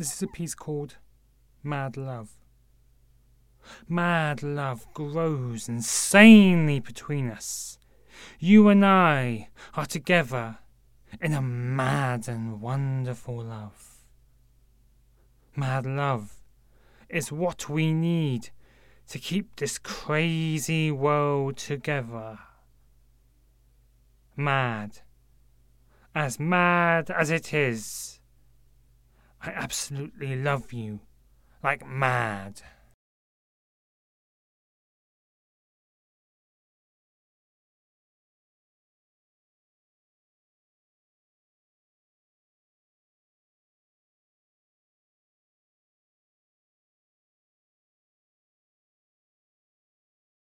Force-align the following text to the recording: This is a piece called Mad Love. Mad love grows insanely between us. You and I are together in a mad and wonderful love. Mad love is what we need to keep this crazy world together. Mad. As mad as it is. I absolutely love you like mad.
This 0.00 0.14
is 0.14 0.22
a 0.22 0.28
piece 0.28 0.54
called 0.54 0.96
Mad 1.62 1.98
Love. 1.98 2.30
Mad 3.86 4.42
love 4.42 4.86
grows 4.94 5.68
insanely 5.68 6.80
between 6.80 7.28
us. 7.28 7.78
You 8.38 8.70
and 8.70 8.82
I 8.82 9.50
are 9.74 9.84
together 9.84 10.60
in 11.20 11.34
a 11.34 11.42
mad 11.42 12.28
and 12.28 12.62
wonderful 12.62 13.42
love. 13.44 13.98
Mad 15.54 15.84
love 15.84 16.32
is 17.10 17.30
what 17.30 17.68
we 17.68 17.92
need 17.92 18.48
to 19.08 19.18
keep 19.18 19.56
this 19.56 19.76
crazy 19.76 20.90
world 20.90 21.58
together. 21.58 22.38
Mad. 24.34 25.00
As 26.14 26.40
mad 26.40 27.10
as 27.10 27.28
it 27.28 27.52
is. 27.52 28.09
I 29.42 29.50
absolutely 29.50 30.36
love 30.36 30.72
you 30.72 31.00
like 31.62 31.86
mad. 31.86 32.62